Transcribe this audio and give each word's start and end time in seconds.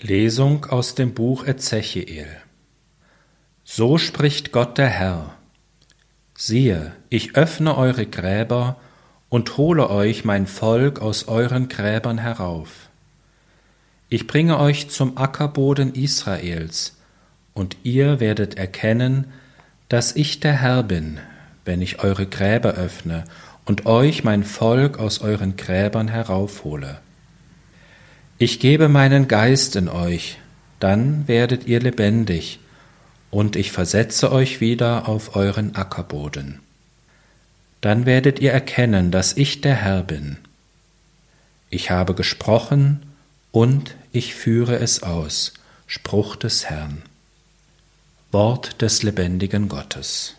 Lesung 0.00 0.66
aus 0.66 0.96
dem 0.96 1.14
Buch 1.14 1.46
Ezechiel 1.46 2.26
So 3.62 3.96
spricht 3.96 4.50
Gott 4.50 4.76
der 4.76 4.88
Herr. 4.88 5.36
Siehe, 6.36 6.92
ich 7.10 7.36
öffne 7.36 7.78
eure 7.78 8.04
Gräber 8.04 8.76
und 9.28 9.56
hole 9.56 9.88
euch 9.88 10.24
mein 10.24 10.48
Volk 10.48 11.00
aus 11.00 11.28
euren 11.28 11.68
Gräbern 11.68 12.18
herauf. 12.18 12.90
Ich 14.08 14.26
bringe 14.26 14.58
euch 14.58 14.90
zum 14.90 15.16
Ackerboden 15.16 15.94
Israels, 15.94 16.96
und 17.54 17.76
ihr 17.84 18.18
werdet 18.18 18.58
erkennen, 18.58 19.28
dass 19.88 20.16
ich 20.16 20.40
der 20.40 20.60
Herr 20.60 20.82
bin, 20.82 21.20
wenn 21.64 21.80
ich 21.80 22.00
eure 22.00 22.26
Gräber 22.26 22.74
öffne 22.74 23.24
und 23.64 23.86
euch 23.86 24.24
mein 24.24 24.42
Volk 24.42 24.98
aus 24.98 25.20
euren 25.20 25.56
Gräbern 25.56 26.08
heraufhole. 26.08 26.98
Ich 28.38 28.58
gebe 28.58 28.88
meinen 28.88 29.28
Geist 29.28 29.76
in 29.76 29.88
euch, 29.88 30.38
dann 30.80 31.28
werdet 31.28 31.66
ihr 31.66 31.80
lebendig, 31.80 32.58
und 33.30 33.56
ich 33.56 33.72
versetze 33.72 34.32
euch 34.32 34.60
wieder 34.60 35.08
auf 35.08 35.36
euren 35.36 35.74
Ackerboden. 35.76 36.60
Dann 37.80 38.06
werdet 38.06 38.40
ihr 38.40 38.52
erkennen, 38.52 39.10
dass 39.10 39.36
ich 39.36 39.60
der 39.60 39.76
Herr 39.76 40.02
bin. 40.02 40.38
Ich 41.70 41.90
habe 41.90 42.14
gesprochen, 42.14 43.02
und 43.52 43.94
ich 44.10 44.34
führe 44.34 44.76
es 44.76 45.02
aus. 45.02 45.54
Spruch 45.86 46.34
des 46.34 46.70
Herrn. 46.70 47.02
Wort 48.32 48.82
des 48.82 49.04
lebendigen 49.04 49.68
Gottes. 49.68 50.34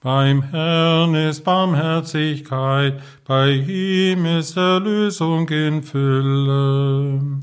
Beim 0.00 0.42
Herrn 0.42 1.16
ist 1.16 1.42
Barmherzigkeit, 1.42 3.02
bei 3.24 3.50
ihm 3.50 4.26
ist 4.26 4.56
Erlösung 4.56 5.48
in 5.48 5.82
Fülle. 5.82 7.40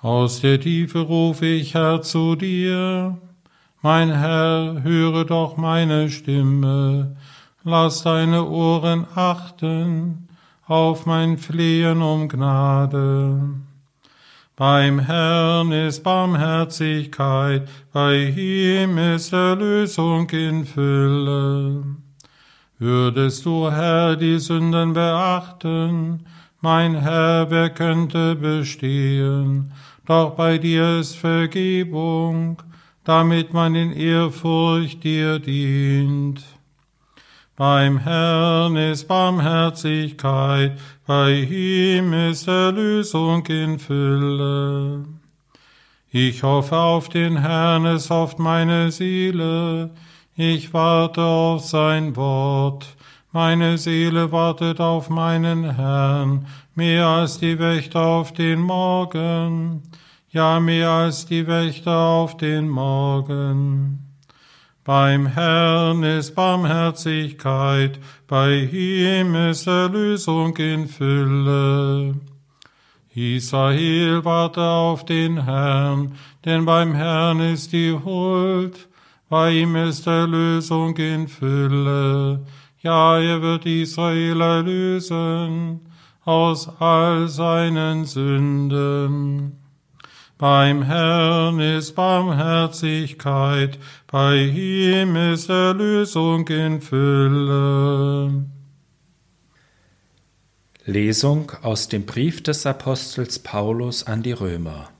Aus 0.00 0.40
der 0.40 0.58
Tiefe 0.58 1.00
rufe 1.00 1.44
ich, 1.44 1.74
Herr, 1.74 2.00
zu 2.00 2.34
dir. 2.34 3.18
Mein 3.82 4.10
Herr, 4.10 4.82
höre 4.82 5.26
doch 5.26 5.58
meine 5.58 6.08
Stimme. 6.08 7.14
Lass 7.62 8.02
deine 8.02 8.48
Ohren 8.48 9.06
achten 9.14 10.28
auf 10.66 11.04
mein 11.04 11.36
Flehen 11.36 12.00
um 12.00 12.26
Gnade. 12.26 13.40
Beim 14.56 15.00
Herrn 15.00 15.72
ist 15.72 16.04
Barmherzigkeit, 16.04 17.68
bei 17.92 18.26
ihm 18.36 18.98
ist 18.98 19.32
Erlösung 19.32 20.30
in 20.30 20.64
Fülle. 20.64 21.82
Würdest 22.78 23.44
du, 23.46 23.68
Herr, 23.68 24.14
die 24.14 24.38
Sünden 24.38 24.92
beachten, 24.92 26.24
mein 26.60 26.94
Herr, 26.94 27.50
wer 27.50 27.68
könnte 27.70 28.36
bestehen? 28.36 29.72
Doch 30.06 30.36
bei 30.36 30.58
dir 30.58 31.00
ist 31.00 31.16
Vergebung, 31.16 32.62
damit 33.02 33.52
man 33.52 33.74
in 33.74 33.92
Ehrfurcht 33.92 35.02
dir 35.02 35.40
dient. 35.40 36.44
Beim 37.56 37.98
Herrn 37.98 38.76
ist 38.76 39.08
Barmherzigkeit, 39.08 40.78
bei 41.06 41.32
ihm 41.32 42.12
ist 42.12 42.48
Erlösung 42.48 43.44
in 43.46 43.78
Fülle. 43.78 45.04
Ich 46.10 46.42
hoffe 46.42 46.76
auf 46.76 47.08
den 47.08 47.38
Herrn, 47.38 47.84
es 47.84 48.08
hofft 48.08 48.38
meine 48.38 48.90
Seele, 48.90 49.90
ich 50.36 50.72
warte 50.72 51.22
auf 51.22 51.62
sein 51.62 52.16
Wort, 52.16 52.96
meine 53.32 53.78
Seele 53.78 54.32
wartet 54.32 54.80
auf 54.80 55.10
meinen 55.10 55.76
Herrn, 55.76 56.46
mehr 56.74 57.06
als 57.06 57.38
die 57.38 57.58
Wächter 57.58 58.00
auf 58.00 58.32
den 58.32 58.60
Morgen, 58.60 59.82
ja 60.30 60.58
mehr 60.60 60.90
als 60.90 61.26
die 61.26 61.46
Wächter 61.46 61.98
auf 61.98 62.36
den 62.36 62.68
Morgen. 62.68 64.03
Beim 64.84 65.28
Herrn 65.28 66.02
ist 66.02 66.34
Barmherzigkeit, 66.34 67.98
bei 68.26 68.56
ihm 68.70 69.34
ist 69.34 69.66
Erlösung 69.66 70.54
in 70.58 70.88
Fülle. 70.88 72.20
Israel 73.14 74.22
warte 74.26 74.60
auf 74.60 75.06
den 75.06 75.44
Herrn, 75.44 76.16
denn 76.44 76.66
beim 76.66 76.94
Herrn 76.94 77.40
ist 77.40 77.72
die 77.72 77.92
Huld, 77.92 78.88
bei 79.30 79.52
ihm 79.52 79.74
ist 79.74 80.06
Erlösung 80.06 80.94
in 80.98 81.28
Fülle. 81.28 82.44
Ja, 82.82 83.18
er 83.18 83.40
wird 83.40 83.64
Israel 83.64 84.38
erlösen 84.42 85.80
aus 86.26 86.68
all 86.78 87.28
seinen 87.28 88.04
Sünden. 88.04 89.63
Beim 90.36 90.82
Herrn 90.82 91.60
ist 91.60 91.94
Barmherzigkeit, 91.94 93.78
bei 94.08 94.36
ihm 94.36 95.14
ist 95.14 95.48
Erlösung 95.48 96.48
in 96.48 96.80
Fülle. 96.80 98.44
Lesung 100.84 101.52
aus 101.62 101.86
dem 101.88 102.04
Brief 102.04 102.42
des 102.42 102.66
Apostels 102.66 103.38
Paulus 103.38 104.08
an 104.08 104.24
die 104.24 104.32
Römer. 104.32 104.90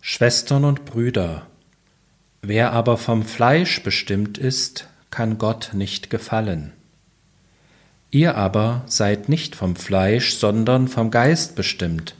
Schwestern 0.00 0.64
und 0.64 0.86
Brüder, 0.86 1.46
wer 2.40 2.72
aber 2.72 2.96
vom 2.96 3.22
Fleisch 3.22 3.82
bestimmt 3.82 4.38
ist, 4.38 4.88
kann 5.10 5.36
Gott 5.36 5.70
nicht 5.74 6.08
gefallen. 6.08 6.72
Ihr 8.10 8.34
aber 8.36 8.82
seid 8.86 9.28
nicht 9.28 9.56
vom 9.56 9.76
Fleisch, 9.76 10.36
sondern 10.36 10.88
vom 10.88 11.10
Geist 11.10 11.54
bestimmt, 11.54 12.14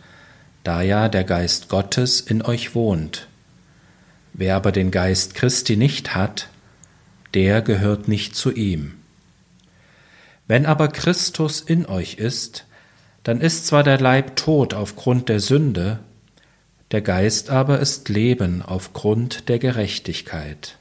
da 0.66 0.82
ja 0.82 1.08
der 1.08 1.22
Geist 1.22 1.68
Gottes 1.68 2.20
in 2.20 2.42
euch 2.42 2.74
wohnt. 2.74 3.28
Wer 4.32 4.56
aber 4.56 4.72
den 4.72 4.90
Geist 4.90 5.34
Christi 5.34 5.76
nicht 5.76 6.16
hat, 6.16 6.48
der 7.34 7.62
gehört 7.62 8.08
nicht 8.08 8.34
zu 8.34 8.50
ihm. 8.50 8.94
Wenn 10.48 10.66
aber 10.66 10.88
Christus 10.88 11.60
in 11.60 11.86
euch 11.86 12.14
ist, 12.14 12.66
dann 13.22 13.40
ist 13.40 13.66
zwar 13.68 13.84
der 13.84 14.00
Leib 14.00 14.34
tot 14.34 14.74
aufgrund 14.74 15.28
der 15.28 15.38
Sünde, 15.38 16.00
der 16.90 17.00
Geist 17.00 17.50
aber 17.50 17.78
ist 17.78 18.08
Leben 18.08 18.60
aufgrund 18.62 19.48
der 19.48 19.60
Gerechtigkeit. 19.60 20.78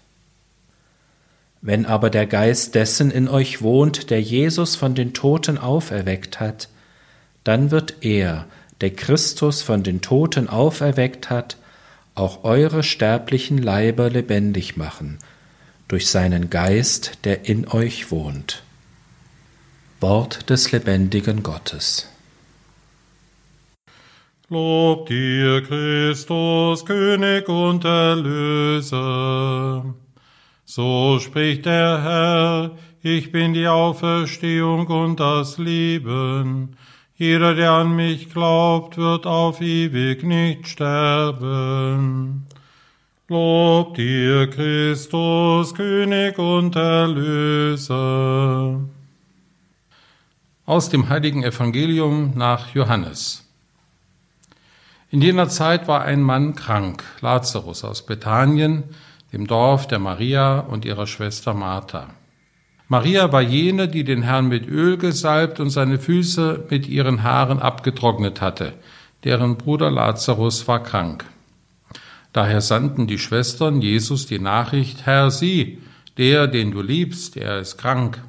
Wenn 1.62 1.86
aber 1.86 2.10
der 2.10 2.26
Geist 2.26 2.74
dessen 2.74 3.12
in 3.12 3.28
euch 3.28 3.62
wohnt, 3.62 4.10
der 4.10 4.22
Jesus 4.22 4.76
von 4.76 4.96
den 4.96 5.14
Toten 5.14 5.58
auferweckt 5.60 6.40
hat, 6.40 6.70
dann 7.44 7.70
wird 7.70 7.98
er, 8.02 8.46
der 8.82 8.92
Christus 8.92 9.62
von 9.62 9.84
den 9.84 10.02
Toten 10.02 10.50
auferweckt 10.50 11.30
hat, 11.30 11.58
auch 12.14 12.44
eure 12.44 12.84
sterblichen 12.84 13.58
Leiber 13.58 14.10
lebendig 14.10 14.78
machen, 14.78 15.20
durch 15.88 16.08
seinen 16.08 16.50
Geist, 16.50 17.20
der 17.26 17.48
in 17.48 17.68
euch 17.68 18.12
wohnt. 18.12 18.64
Wort 20.02 20.50
des 20.50 20.72
lebendigen 20.72 21.44
Gottes. 21.44 22.10
Lob 24.50 25.08
dir, 25.08 25.64
Christus, 25.64 26.86
König 26.86 27.50
und 27.50 27.84
Erlöser. 27.84 29.04
So 30.66 31.20
spricht 31.20 31.66
der 31.66 32.04
Herr, 32.04 32.78
ich 33.02 33.32
bin 33.32 33.54
die 33.54 33.68
Auferstehung 33.68 34.88
und 34.88 35.20
das 35.20 35.58
Leben. 35.58 36.76
Jeder, 37.18 37.56
der 37.56 37.72
an 37.72 37.96
mich 37.96 38.30
glaubt, 38.30 38.98
wird 38.98 39.26
auf 39.26 39.62
ewig 39.62 40.24
nicht 40.24 40.68
sterben. 40.68 42.46
Lob 43.30 43.96
dir, 43.96 44.50
Christus, 44.50 45.74
König 45.74 46.38
und 46.38 46.76
Erlöser. 46.76 48.82
Aus 50.66 50.90
dem 50.90 51.08
heiligen 51.08 51.44
Evangelium 51.44 52.34
nach 52.36 52.76
Johannes. 52.76 53.48
In 55.10 55.22
jener 55.22 55.48
Zeit 55.48 55.88
war 55.88 56.02
ein 56.02 56.22
Mann 56.22 56.56
krank, 56.56 57.02
Lazarus 57.22 57.86
aus 57.86 58.06
Bethanien, 58.06 58.84
dem 59.32 59.48
Dorf 59.48 59.88
der 59.88 60.00
Maria 60.00 60.60
und 60.60 60.84
ihrer 60.84 61.08
Schwester 61.08 61.54
Martha. 61.54 62.10
Maria 62.88 63.32
war 63.32 63.42
jene, 63.42 63.88
die 63.88 64.04
den 64.04 64.22
Herrn 64.22 64.48
mit 64.48 64.68
Öl 64.68 64.98
gesalbt 64.98 65.60
und 65.60 65.72
seine 65.72 65.98
Füße 65.98 66.66
mit 66.70 66.88
ihren 66.88 67.24
Haaren 67.24 67.60
abgetrocknet 67.60 68.42
hatte. 68.42 68.74
Deren 69.24 69.58
Bruder 69.58 69.90
Lazarus 69.90 70.68
war 70.68 70.84
krank. 70.84 71.26
Daher 72.32 72.62
sandten 72.62 73.08
die 73.08 73.18
Schwestern 73.18 73.82
Jesus 73.82 74.28
die 74.28 74.40
Nachricht, 74.40 75.06
Herr, 75.06 75.32
sieh, 75.32 75.80
der, 76.18 76.48
den 76.48 76.72
du 76.72 76.82
liebst, 76.82 77.38
er 77.38 77.60
ist 77.60 77.78
krank. 77.78 78.22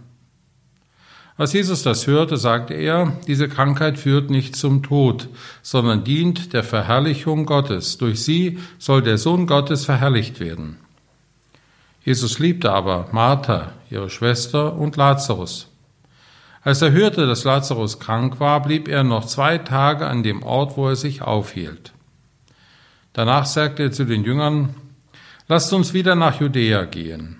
Als 1.36 1.52
Jesus 1.52 1.82
das 1.82 2.06
hörte, 2.06 2.38
sagte 2.38 2.72
er, 2.72 3.12
diese 3.26 3.48
Krankheit 3.48 3.98
führt 3.98 4.30
nicht 4.30 4.56
zum 4.56 4.82
Tod, 4.82 5.28
sondern 5.60 6.02
dient 6.02 6.54
der 6.54 6.64
Verherrlichung 6.64 7.44
Gottes. 7.44 7.98
Durch 7.98 8.22
sie 8.22 8.58
soll 8.78 9.02
der 9.02 9.18
Sohn 9.18 9.46
Gottes 9.46 9.84
verherrlicht 9.84 10.40
werden. 10.40 10.78
Jesus 12.04 12.38
liebte 12.38 12.72
aber 12.72 13.08
Martha, 13.12 13.72
ihre 13.90 14.10
Schwester 14.10 14.74
und 14.74 14.96
Lazarus. 14.96 15.68
Als 16.62 16.82
er 16.82 16.90
hörte, 16.90 17.26
dass 17.26 17.44
Lazarus 17.44 18.00
krank 18.00 18.40
war, 18.40 18.60
blieb 18.62 18.88
er 18.88 19.04
noch 19.04 19.26
zwei 19.26 19.58
Tage 19.58 20.06
an 20.06 20.22
dem 20.22 20.42
Ort, 20.42 20.76
wo 20.76 20.88
er 20.88 20.96
sich 20.96 21.22
aufhielt. 21.22 21.92
Danach 23.12 23.46
sagte 23.46 23.84
er 23.84 23.92
zu 23.92 24.04
den 24.04 24.24
Jüngern, 24.24 24.74
Lasst 25.48 25.72
uns 25.72 25.94
wieder 25.94 26.16
nach 26.16 26.40
Judäa 26.40 26.86
gehen. 26.86 27.36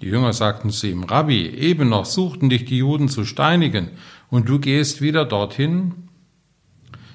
Die 0.00 0.08
Jünger 0.08 0.32
sagten 0.32 0.70
zu 0.70 0.88
ihm, 0.88 1.04
Rabbi, 1.04 1.46
eben 1.50 1.88
noch 1.88 2.04
suchten 2.04 2.48
dich 2.48 2.64
die 2.64 2.78
Juden 2.78 3.08
zu 3.08 3.24
steinigen, 3.24 3.90
und 4.28 4.48
du 4.48 4.58
gehst 4.58 5.00
wieder 5.00 5.24
dorthin? 5.24 6.08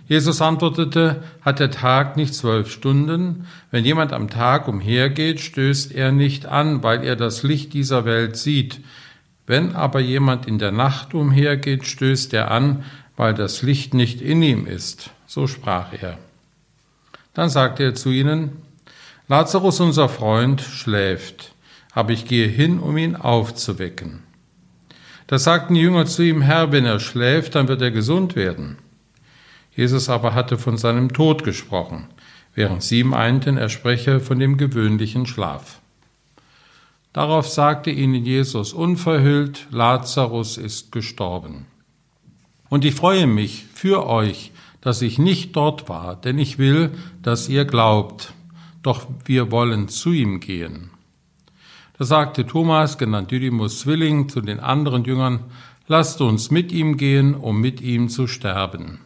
Jesus 0.08 0.42
antwortete, 0.42 1.22
hat 1.42 1.60
der 1.60 1.70
Tag 1.70 2.16
nicht 2.16 2.34
zwölf 2.34 2.72
Stunden? 2.72 3.46
Wenn 3.72 3.84
jemand 3.84 4.14
am 4.14 4.30
Tag 4.30 4.70
umhergeht, 4.70 5.42
stößt 5.42 5.92
er 5.92 6.14
nicht 6.14 6.46
an, 6.46 6.82
weil 6.82 7.04
er 7.04 7.18
das 7.18 7.44
Licht 7.44 7.74
dieser 7.74 8.06
Welt 8.06 8.38
sieht. 8.38 8.80
Wenn 9.46 9.76
aber 9.76 10.00
jemand 10.00 10.46
in 10.46 10.60
der 10.60 10.72
Nacht 10.72 11.14
umhergeht, 11.14 11.86
stößt 11.86 12.34
er 12.34 12.52
an, 12.52 12.86
weil 13.18 13.34
das 13.34 13.62
Licht 13.64 13.94
nicht 13.94 14.22
in 14.22 14.42
ihm 14.42 14.66
ist. 14.66 15.10
So 15.26 15.46
sprach 15.46 15.92
er. 16.00 16.18
Dann 17.34 17.50
sagte 17.50 17.84
er 17.84 17.94
zu 17.94 18.10
ihnen, 18.10 18.52
Lazarus, 19.28 19.82
unser 19.82 20.08
Freund, 20.08 20.62
schläft, 20.62 21.54
aber 21.92 22.12
ich 22.12 22.26
gehe 22.26 22.48
hin, 22.48 22.80
um 22.80 22.96
ihn 22.98 23.18
aufzuwecken. 23.18 24.24
Da 25.28 25.38
sagten 25.38 25.74
die 25.74 25.82
Jünger 25.82 26.06
zu 26.06 26.24
ihm, 26.24 26.42
Herr, 26.42 26.72
wenn 26.72 26.86
er 26.86 27.02
schläft, 27.02 27.56
dann 27.56 27.68
wird 27.68 27.82
er 27.82 27.92
gesund 27.92 28.38
werden. 28.38 28.78
Jesus 29.78 30.10
aber 30.10 30.34
hatte 30.34 30.58
von 30.58 30.76
seinem 30.76 31.14
Tod 31.14 31.44
gesprochen, 31.44 32.08
während 32.56 32.82
sie 32.82 33.04
meinten, 33.04 33.58
er 33.58 33.70
spreche 33.70 34.20
von 34.20 34.40
dem 34.40 34.58
gewöhnlichen 34.58 35.28
Schlaf. 35.28 35.82
Darauf 37.14 37.48
sagte 37.48 37.92
ihnen 37.92 38.26
Jesus 38.26 38.74
unverhüllt, 38.74 39.68
Lazarus 39.70 40.58
ist 40.58 40.92
gestorben. 40.92 41.68
Und 42.70 42.86
ich 42.86 42.96
freue 42.96 43.28
mich 43.28 43.66
für 43.72 44.08
euch, 44.08 44.52
dass 44.82 45.04
ich 45.04 45.20
nicht 45.20 45.56
dort 45.56 45.90
war, 45.90 46.16
denn 46.16 46.40
ich 46.40 46.58
will, 46.58 46.92
dass 47.22 47.48
ihr 47.48 47.66
glaubt, 47.66 48.34
doch 48.82 49.06
wir 49.26 49.52
wollen 49.52 49.90
zu 49.90 50.12
ihm 50.12 50.40
gehen. 50.40 50.90
Da 52.00 52.06
sagte 52.06 52.48
Thomas, 52.48 52.98
genannt 52.98 53.30
Didymus 53.30 53.82
Zwilling, 53.82 54.28
zu 54.28 54.42
den 54.42 54.60
anderen 54.60 55.04
Jüngern, 55.04 55.42
lasst 55.88 56.20
uns 56.20 56.50
mit 56.50 56.72
ihm 56.72 56.98
gehen, 56.98 57.36
um 57.36 57.62
mit 57.62 57.80
ihm 57.82 58.10
zu 58.10 58.26
sterben. 58.26 59.02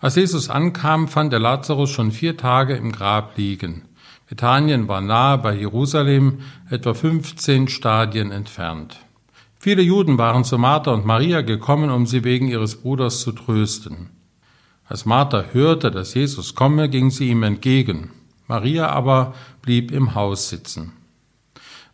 Als 0.00 0.16
Jesus 0.16 0.48
ankam, 0.48 1.08
fand 1.08 1.32
er 1.32 1.40
Lazarus 1.40 1.90
schon 1.90 2.10
vier 2.10 2.36
Tage 2.36 2.74
im 2.74 2.90
Grab 2.90 3.36
liegen. 3.36 3.82
Bethanien 4.28 4.88
war 4.88 5.02
nahe 5.02 5.36
bei 5.38 5.54
Jerusalem, 5.54 6.38
etwa 6.70 6.94
15 6.94 7.68
Stadien 7.68 8.30
entfernt. 8.30 8.96
Viele 9.58 9.82
Juden 9.82 10.16
waren 10.16 10.44
zu 10.44 10.56
Martha 10.56 10.92
und 10.92 11.04
Maria 11.04 11.42
gekommen, 11.42 11.90
um 11.90 12.06
sie 12.06 12.24
wegen 12.24 12.48
ihres 12.48 12.76
Bruders 12.76 13.20
zu 13.20 13.32
trösten. 13.32 14.08
Als 14.86 15.04
Martha 15.04 15.44
hörte, 15.52 15.90
dass 15.90 16.14
Jesus 16.14 16.54
komme, 16.54 16.88
ging 16.88 17.10
sie 17.10 17.28
ihm 17.28 17.42
entgegen. 17.42 18.10
Maria 18.48 18.88
aber 18.88 19.34
blieb 19.60 19.92
im 19.92 20.14
Haus 20.14 20.48
sitzen. 20.48 20.92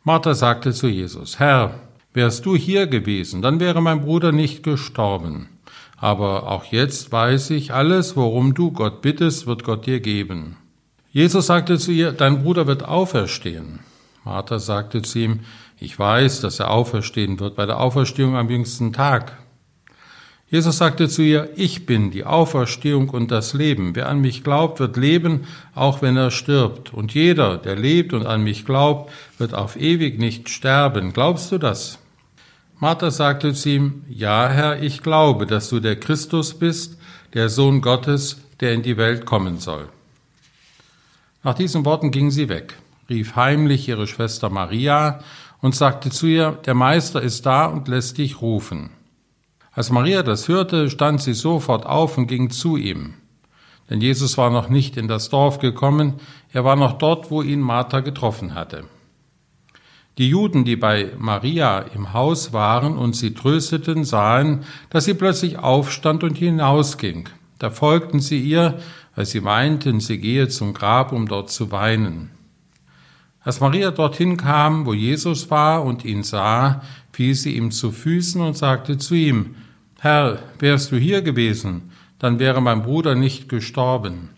Martha 0.05 0.35
sagte 0.35 0.73
zu 0.73 0.87
Jesus, 0.87 1.41
Herr, 1.41 1.81
wärst 2.15 2.47
du 2.47 2.55
hier 2.55 2.87
gewesen, 2.87 3.43
dann 3.43 3.59
wäre 3.59 3.83
mein 3.83 4.03
Bruder 4.03 4.31
nicht 4.31 4.63
gestorben. 4.63 5.49
Aber 5.97 6.51
auch 6.51 6.65
jetzt 6.65 7.11
weiß 7.11 7.51
ich, 7.51 7.73
alles, 7.73 8.17
worum 8.17 8.55
du 8.55 8.71
Gott 8.71 9.01
bittest, 9.01 9.47
wird 9.47 9.65
Gott 9.65 9.87
dir 9.87 10.01
geben. 10.01 10.57
Jesus 11.11 11.47
sagte 11.47 11.79
zu 11.79 11.93
ihr, 11.93 12.13
dein 12.13 12.43
Bruder 12.43 12.67
wird 12.67 12.85
auferstehen. 12.85 13.79
Martha 14.25 14.59
sagte 14.59 15.03
zu 15.03 15.19
ihm, 15.19 15.41
ich 15.79 15.99
weiß, 15.99 16.41
dass 16.41 16.61
er 16.61 16.71
auferstehen 16.71 17.41
wird 17.41 17.57
bei 17.57 17.65
der 17.65 17.81
Auferstehung 17.81 18.37
am 18.37 18.51
jüngsten 18.51 18.93
Tag. 18.93 19.39
Jesus 20.49 20.79
sagte 20.79 21.09
zu 21.09 21.23
ihr, 21.23 21.51
ich 21.57 21.87
bin 21.87 22.11
die 22.11 22.25
Auferstehung 22.25 23.09
und 23.09 23.31
das 23.31 23.53
Leben. 23.53 23.97
Wer 23.97 24.09
an 24.09 24.21
mich 24.21 24.45
glaubt, 24.45 24.79
wird 24.79 24.97
leben, 24.97 25.47
auch 25.75 26.03
wenn 26.03 26.17
er 26.17 26.31
stirbt. 26.31 26.95
Und 26.95 27.15
jeder, 27.15 27.57
der 27.57 27.75
lebt 27.75 28.13
und 28.13 28.27
an 28.27 28.45
mich 28.45 28.65
glaubt, 28.65 29.11
wird 29.39 29.55
auf 29.55 29.77
ewig 29.77 30.19
nicht 30.19 30.49
sterben. 30.49 31.13
Glaubst 31.13 31.51
du 31.51 31.59
das? 31.59 31.99
Martha 32.79 33.11
sagte 33.11 33.55
zu 33.55 33.71
ihm, 33.71 34.05
Ja, 34.09 34.49
Herr, 34.49 34.83
ich 34.83 35.03
glaube, 35.03 35.47
dass 35.47 35.71
du 35.71 35.81
der 35.81 35.97
Christus 35.97 36.59
bist, 36.59 36.99
der 37.33 37.49
Sohn 37.49 37.81
Gottes, 37.81 38.37
der 38.61 38.75
in 38.75 38.83
die 38.83 38.99
Welt 38.99 39.25
kommen 39.25 39.59
soll. 39.59 39.89
Nach 41.43 41.55
diesen 41.55 41.87
Worten 41.87 42.11
ging 42.11 42.31
sie 42.31 42.51
weg, 42.51 42.75
rief 43.09 43.35
heimlich 43.35 43.89
ihre 43.89 44.07
Schwester 44.07 44.51
Maria 44.51 45.21
und 45.63 45.75
sagte 45.75 46.11
zu 46.11 46.27
ihr, 46.27 46.53
der 46.67 46.75
Meister 46.75 47.23
ist 47.23 47.47
da 47.47 47.65
und 47.65 47.89
lässt 47.89 48.19
dich 48.19 48.43
rufen. 48.43 48.91
Als 49.73 49.91
Maria 49.91 50.23
das 50.23 50.49
hörte, 50.49 50.91
stand 50.91 51.23
sie 51.23 51.35
sofort 51.35 51.87
auf 51.87 52.19
und 52.19 52.27
ging 52.27 52.51
zu 52.51 52.77
ihm. 52.77 53.15
Denn 53.89 54.03
Jesus 54.03 54.37
war 54.37 54.51
noch 54.51 54.69
nicht 54.69 54.97
in 54.97 55.09
das 55.09 55.31
Dorf 55.31 55.61
gekommen, 55.61 56.15
er 56.53 56.65
war 56.65 56.77
noch 56.77 56.99
dort, 56.99 57.31
wo 57.31 57.41
ihn 57.41 57.61
Martha 57.61 58.01
getroffen 58.01 58.55
hatte. 58.55 58.85
Die 60.19 60.31
Juden, 60.31 60.65
die 60.65 60.77
bei 60.77 61.13
Maria 61.19 61.81
im 61.81 62.15
Haus 62.15 62.55
waren 62.55 62.97
und 62.97 63.15
sie 63.15 63.35
trösteten, 63.35 64.05
sahen, 64.05 64.65
dass 64.89 65.05
sie 65.05 65.13
plötzlich 65.13 65.59
aufstand 65.59 66.25
und 66.25 66.39
hinausging. 66.39 67.29
Da 67.59 67.71
folgten 67.71 68.21
sie 68.21 68.41
ihr, 68.41 68.79
weil 69.15 69.27
sie 69.27 69.43
meinten, 69.43 70.01
sie 70.01 70.19
gehe 70.19 70.49
zum 70.49 70.73
Grab, 70.73 71.13
um 71.13 71.29
dort 71.29 71.51
zu 71.51 71.71
weinen. 71.71 72.31
Als 73.41 73.61
Maria 73.61 73.91
dorthin 73.91 74.39
kam, 74.39 74.87
wo 74.87 74.95
Jesus 74.95 75.51
war 75.51 75.85
und 75.85 76.05
ihn 76.05 76.23
sah, 76.23 76.83
fiel 77.13 77.35
sie 77.35 77.55
ihm 77.55 77.71
zu 77.71 77.93
Füßen 77.93 78.41
und 78.41 78.57
sagte 78.57 78.99
zu 78.99 79.15
ihm, 79.15 79.55
Herr, 80.01 80.39
wärst 80.59 80.93
du 80.93 80.97
hier 80.97 81.23
gewesen, 81.23 81.93
dann 82.19 82.39
wäre 82.39 82.63
mein 82.63 82.83
Bruder 82.83 83.15
nicht 83.15 83.49
gestorben. 83.49 84.31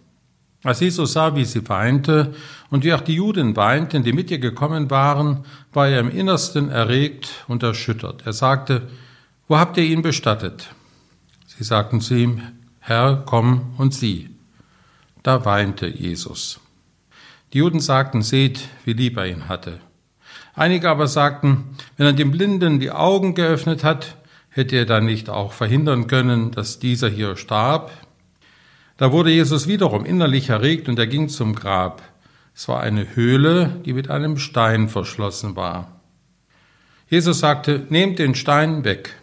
Als 0.64 0.80
Jesus 0.80 1.12
sah, 1.12 1.36
wie 1.36 1.44
sie 1.44 1.68
weinte 1.68 2.34
und 2.70 2.84
wie 2.84 2.92
auch 2.92 3.00
die 3.00 3.14
Juden 3.14 3.54
weinten, 3.56 4.02
die 4.02 4.12
mit 4.12 4.30
ihr 4.30 4.40
gekommen 4.40 4.90
waren, 4.90 5.44
war 5.72 5.88
er 5.88 6.00
im 6.00 6.10
Innersten 6.10 6.68
erregt 6.68 7.44
und 7.46 7.62
erschüttert. 7.62 8.26
Er 8.26 8.32
sagte, 8.32 8.88
wo 9.46 9.56
habt 9.56 9.76
ihr 9.76 9.84
ihn 9.84 10.02
bestattet? 10.02 10.70
Sie 11.46 11.64
sagten 11.64 12.00
zu 12.00 12.14
ihm, 12.14 12.42
Herr, 12.80 13.22
komm 13.24 13.74
und 13.78 13.94
sieh. 13.94 14.30
Da 15.22 15.44
weinte 15.44 15.86
Jesus. 15.86 16.60
Die 17.52 17.58
Juden 17.58 17.80
sagten, 17.80 18.22
seht, 18.22 18.68
wie 18.84 18.92
lieb 18.92 19.16
er 19.16 19.26
ihn 19.26 19.48
hatte. 19.48 19.80
Einige 20.54 20.90
aber 20.90 21.06
sagten, 21.06 21.76
wenn 21.96 22.06
er 22.06 22.12
dem 22.12 22.30
Blinden 22.30 22.80
die 22.80 22.90
Augen 22.90 23.34
geöffnet 23.34 23.84
hat, 23.84 24.16
hätte 24.50 24.76
er 24.76 24.86
dann 24.86 25.04
nicht 25.04 25.30
auch 25.30 25.52
verhindern 25.52 26.08
können, 26.08 26.50
dass 26.50 26.78
dieser 26.78 27.08
hier 27.08 27.36
starb? 27.36 27.92
Da 28.98 29.12
wurde 29.12 29.30
Jesus 29.30 29.68
wiederum 29.68 30.04
innerlich 30.04 30.50
erregt 30.50 30.88
und 30.88 30.98
er 30.98 31.06
ging 31.06 31.28
zum 31.28 31.54
Grab. 31.54 32.02
Es 32.54 32.68
war 32.68 32.80
eine 32.80 33.14
Höhle, 33.14 33.80
die 33.84 33.92
mit 33.92 34.10
einem 34.10 34.38
Stein 34.38 34.88
verschlossen 34.88 35.54
war. 35.54 36.00
Jesus 37.08 37.38
sagte, 37.38 37.86
nehmt 37.88 38.18
den 38.18 38.34
Stein 38.34 38.82
weg. 38.84 39.14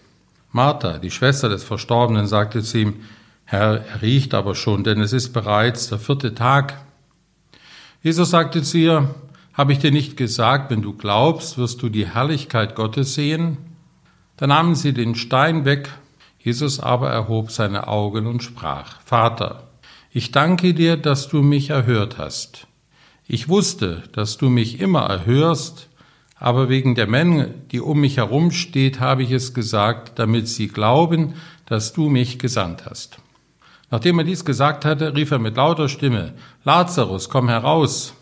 Martha, 0.52 0.98
die 0.98 1.12
Schwester 1.12 1.50
des 1.50 1.66
Verstorbenen, 1.66 2.26
sagte 2.26 2.64
zu 2.64 2.80
ihm, 2.80 3.02
Herr, 3.44 3.86
er 3.86 4.02
riecht 4.02 4.34
aber 4.34 4.56
schon, 4.56 4.86
denn 4.86 5.02
es 5.02 5.12
ist 5.12 5.34
bereits 5.34 5.90
der 5.90 6.00
vierte 6.00 6.34
Tag. 6.34 6.82
Jesus 8.02 8.30
sagte 8.30 8.64
zu 8.64 8.78
ihr, 8.78 9.14
habe 9.54 9.74
ich 9.74 9.80
dir 9.80 9.92
nicht 9.92 10.16
gesagt, 10.16 10.72
wenn 10.72 10.82
du 10.82 10.94
glaubst, 10.94 11.58
wirst 11.58 11.82
du 11.82 11.90
die 11.90 12.08
Herrlichkeit 12.08 12.76
Gottes 12.76 13.14
sehen? 13.14 13.58
Da 14.38 14.48
nahmen 14.48 14.74
sie 14.74 14.94
den 14.94 15.16
Stein 15.16 15.66
weg 15.66 15.90
Jesus 16.46 16.80
aber 16.80 17.10
erhob 17.10 17.50
seine 17.50 17.88
Augen 17.88 18.28
und 18.28 18.44
sprach, 18.44 19.02
Vater, 19.02 19.64
ich 20.16 20.32
danke 20.32 20.74
dir, 20.74 20.96
dass 20.96 21.28
du 21.28 21.42
mich 21.42 21.72
erhört 21.72 22.18
hast. 22.18 22.68
Ich 23.28 23.50
wusste, 23.50 24.04
dass 24.14 24.38
du 24.38 24.50
mich 24.50 24.80
immer 24.80 25.02
erhörst, 25.02 25.90
aber 26.40 26.70
wegen 26.70 26.96
der 26.96 27.06
Menge, 27.06 27.54
die 27.74 27.82
um 27.82 28.00
mich 28.00 28.16
herum 28.16 28.52
steht, 28.52 29.02
habe 29.02 29.24
ich 29.24 29.32
es 29.32 29.54
gesagt, 29.54 30.18
damit 30.18 30.48
sie 30.48 30.70
glauben, 30.70 31.34
dass 31.66 31.92
du 31.92 32.08
mich 32.08 32.40
gesandt 32.40 32.86
hast. 32.86 33.18
Nachdem 33.92 34.18
er 34.20 34.24
dies 34.24 34.46
gesagt 34.46 34.86
hatte, 34.86 35.14
rief 35.18 35.32
er 35.32 35.40
mit 35.40 35.58
lauter 35.58 35.90
Stimme, 35.90 36.34
Lazarus, 36.64 37.28
komm 37.28 37.50
heraus. 37.50 38.14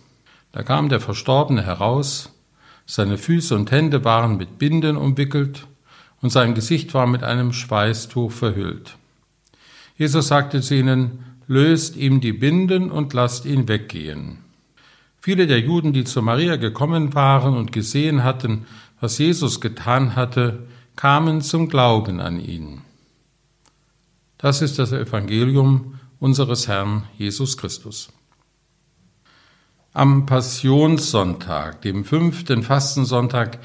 Da 0.51 0.63
kam 0.63 0.89
der 0.89 1.00
Verstorbene 1.00 1.62
heraus, 1.62 2.31
seine 2.88 3.19
Füße 3.19 3.53
und 3.53 3.69
Hände 3.69 4.03
waren 4.03 4.38
mit 4.38 4.57
Binden 4.57 4.97
umwickelt, 4.97 5.67
und 6.23 6.31
sein 6.31 6.55
Gesicht 6.55 6.95
war 6.95 7.05
mit 7.05 7.21
einem 7.21 7.53
Schweißtuch 7.53 8.31
verhüllt. 8.31 8.97
Jesus 9.95 10.29
sagte 10.29 10.62
zu 10.62 10.75
ihnen, 10.75 11.33
löst 11.53 11.95
ihm 11.95 12.19
die 12.19 12.33
Binden 12.33 12.91
und 12.91 13.13
lasst 13.13 13.45
ihn 13.45 13.67
weggehen. 13.67 14.39
Viele 15.19 15.48
der 15.48 15.60
Juden, 15.60 15.93
die 15.93 16.03
zu 16.03 16.22
Maria 16.22 16.57
gekommen 16.57 17.13
waren 17.13 17.55
und 17.55 17.72
gesehen 17.72 18.24
hatten, 18.24 18.65
was 19.00 19.19
Jesus 19.19 19.62
getan 19.62 20.15
hatte, 20.15 20.67
kamen 20.95 21.41
zum 21.41 21.69
Glauben 21.69 22.19
an 22.19 22.39
ihn. 22.39 22.81
Das 24.38 24.62
ist 24.62 24.79
das 24.79 24.91
Evangelium 24.91 26.00
unseres 26.19 26.67
Herrn 26.67 27.03
Jesus 27.17 27.55
Christus. 27.57 28.12
Am 29.93 30.25
Passionssonntag, 30.25 31.81
dem 31.83 32.03
fünften 32.03 32.63
Fastensonntag, 32.63 33.60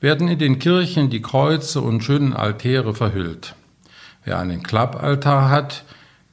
werden 0.00 0.28
in 0.28 0.38
den 0.38 0.58
Kirchen 0.58 1.10
die 1.10 1.22
Kreuze 1.22 1.80
und 1.80 2.02
schönen 2.02 2.32
Altäre 2.32 2.94
verhüllt. 2.94 3.54
Wer 4.24 4.38
einen 4.38 4.62
Klappaltar 4.62 5.50
hat, 5.50 5.84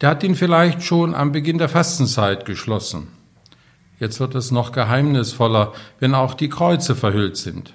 der 0.02 0.10
hat 0.10 0.24
ihn 0.24 0.36
vielleicht 0.36 0.84
schon 0.84 1.14
am 1.14 1.32
Beginn 1.32 1.60
der 1.60 1.70
Fastenzeit 1.70 2.46
geschlossen. 2.46 3.08
Jetzt 4.00 4.20
wird 4.20 4.34
es 4.34 4.50
noch 4.50 4.72
geheimnisvoller, 4.72 5.74
wenn 6.00 6.16
auch 6.16 6.34
die 6.34 6.50
Kreuze 6.50 6.96
verhüllt 6.96 7.38
sind. 7.38 7.74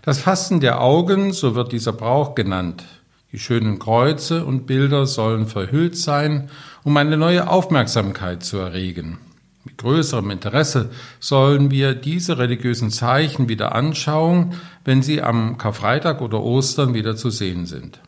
Das 0.00 0.18
Fasten 0.18 0.60
der 0.60 0.80
Augen, 0.80 1.32
so 1.32 1.54
wird 1.54 1.70
dieser 1.70 1.92
Brauch 1.92 2.34
genannt. 2.34 2.84
Die 3.30 3.38
schönen 3.38 3.78
Kreuze 3.78 4.44
und 4.44 4.66
Bilder 4.66 5.06
sollen 5.06 5.46
verhüllt 5.46 5.96
sein, 5.96 6.50
um 6.82 6.96
eine 6.96 7.16
neue 7.16 7.48
Aufmerksamkeit 7.48 8.42
zu 8.42 8.56
erregen. 8.56 9.18
Mit 9.64 9.78
größerem 9.78 10.30
Interesse 10.30 10.90
sollen 11.20 11.70
wir 11.70 11.94
diese 11.94 12.38
religiösen 12.38 12.90
Zeichen 12.90 13.48
wieder 13.48 13.74
anschauen, 13.74 14.54
wenn 14.84 15.02
sie 15.02 15.22
am 15.22 15.56
Karfreitag 15.56 16.20
oder 16.20 16.42
Ostern 16.42 16.94
wieder 16.94 17.16
zu 17.16 17.30
sehen 17.30 17.66
sind. 17.66 18.00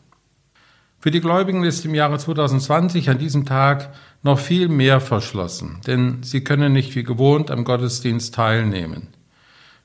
Für 1.05 1.11
die 1.11 1.21
Gläubigen 1.21 1.63
ist 1.63 1.85
im 1.85 1.93
Jahre 1.93 2.17
2020 2.17 3.11
an 3.11 3.19
diesem 3.19 3.45
Tag 3.45 3.93
noch 4.23 4.39
viel 4.39 4.69
mehr 4.69 4.99
verschlossen, 4.99 5.79
denn 5.85 6.23
sie 6.23 6.43
können 6.43 6.73
nicht 6.73 6.95
wie 6.95 7.03
gewohnt 7.03 7.51
am 7.51 7.63
Gottesdienst 7.63 8.33
teilnehmen. 8.33 9.09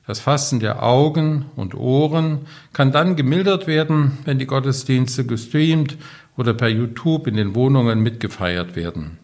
Das 0.07 0.19
Fasten 0.19 0.59
der 0.59 0.81
Augen 0.81 1.45
und 1.55 1.75
Ohren 1.75 2.47
kann 2.73 2.91
dann 2.91 3.15
gemildert 3.15 3.67
werden, 3.67 4.17
wenn 4.25 4.39
die 4.39 4.47
Gottesdienste 4.47 5.23
gestreamt 5.23 5.95
oder 6.37 6.55
per 6.55 6.69
YouTube 6.69 7.27
in 7.27 7.35
den 7.35 7.53
Wohnungen 7.53 7.99
mitgefeiert 7.99 8.75
werden. 8.75 9.19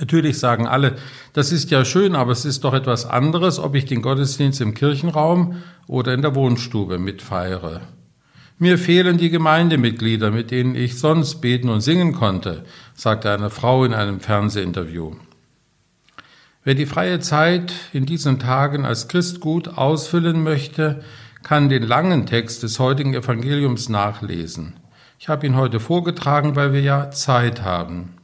Natürlich 0.00 0.38
sagen 0.38 0.66
alle, 0.66 0.96
das 1.32 1.50
ist 1.50 1.70
ja 1.70 1.86
schön, 1.86 2.14
aber 2.14 2.32
es 2.32 2.44
ist 2.44 2.62
doch 2.62 2.74
etwas 2.74 3.06
anderes, 3.06 3.58
ob 3.58 3.74
ich 3.74 3.86
den 3.86 4.02
Gottesdienst 4.02 4.60
im 4.60 4.74
Kirchenraum 4.74 5.62
oder 5.86 6.12
in 6.12 6.20
der 6.20 6.34
Wohnstube 6.34 6.98
mitfeiere. 6.98 7.80
Mir 8.62 8.76
fehlen 8.76 9.16
die 9.16 9.30
Gemeindemitglieder, 9.30 10.30
mit 10.30 10.50
denen 10.50 10.74
ich 10.74 10.98
sonst 10.98 11.40
beten 11.40 11.70
und 11.70 11.80
singen 11.80 12.12
konnte, 12.12 12.66
sagte 12.92 13.32
eine 13.32 13.48
Frau 13.48 13.86
in 13.86 13.94
einem 13.94 14.20
Fernsehinterview. 14.20 15.12
Wer 16.62 16.74
die 16.74 16.84
freie 16.84 17.20
Zeit 17.20 17.72
in 17.94 18.04
diesen 18.04 18.38
Tagen 18.38 18.84
als 18.84 19.08
Christ 19.08 19.40
gut 19.40 19.78
ausfüllen 19.78 20.42
möchte, 20.42 21.02
kann 21.42 21.70
den 21.70 21.84
langen 21.84 22.26
Text 22.26 22.62
des 22.62 22.78
heutigen 22.78 23.14
Evangeliums 23.14 23.88
nachlesen. 23.88 24.74
Ich 25.18 25.30
habe 25.30 25.46
ihn 25.46 25.56
heute 25.56 25.80
vorgetragen, 25.80 26.54
weil 26.54 26.74
wir 26.74 26.82
ja 26.82 27.10
Zeit 27.10 27.62
haben. 27.62 28.19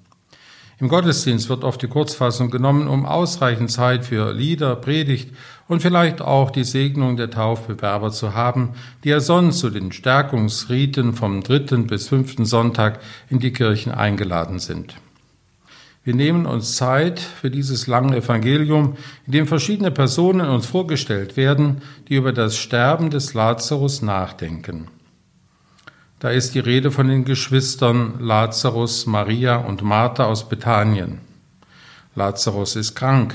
Im 0.78 0.88
Gottesdienst 0.88 1.48
wird 1.48 1.64
oft 1.64 1.80
die 1.80 1.88
Kurzfassung 1.88 2.50
genommen, 2.50 2.86
um 2.86 3.06
ausreichend 3.06 3.70
Zeit 3.70 4.04
für 4.04 4.32
Lieder, 4.32 4.76
Predigt 4.76 5.30
und 5.68 5.80
vielleicht 5.80 6.20
auch 6.20 6.50
die 6.50 6.64
Segnung 6.64 7.16
der 7.16 7.30
Taufbewerber 7.30 8.10
zu 8.10 8.34
haben, 8.34 8.74
die 9.02 9.08
ja 9.08 9.20
sonst 9.20 9.60
zu 9.60 9.70
den 9.70 9.90
Stärkungsriten 9.90 11.14
vom 11.14 11.42
dritten 11.42 11.86
bis 11.86 12.08
fünften 12.08 12.44
Sonntag 12.44 13.00
in 13.30 13.38
die 13.38 13.54
Kirchen 13.54 13.90
eingeladen 13.90 14.58
sind. 14.58 14.96
Wir 16.04 16.14
nehmen 16.14 16.44
uns 16.44 16.76
Zeit 16.76 17.20
für 17.20 17.50
dieses 17.50 17.86
lange 17.86 18.14
Evangelium, 18.14 18.98
in 19.24 19.32
dem 19.32 19.46
verschiedene 19.46 19.90
Personen 19.90 20.46
uns 20.46 20.66
vorgestellt 20.66 21.38
werden, 21.38 21.80
die 22.08 22.16
über 22.16 22.34
das 22.34 22.58
Sterben 22.58 23.08
des 23.08 23.32
Lazarus 23.32 24.02
nachdenken. 24.02 24.88
Da 26.18 26.30
ist 26.30 26.54
die 26.54 26.60
Rede 26.60 26.90
von 26.90 27.08
den 27.08 27.26
Geschwistern 27.26 28.14
Lazarus, 28.20 29.04
Maria 29.04 29.56
und 29.56 29.82
Martha 29.82 30.24
aus 30.24 30.48
Bethanien. 30.48 31.18
Lazarus 32.14 32.74
ist 32.74 32.94
krank. 32.94 33.34